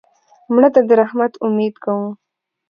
مړه 0.53 0.69
ته 0.75 0.81
د 0.87 0.89
رحمت 1.01 1.33
امید 1.45 1.75
کوو 1.83 2.07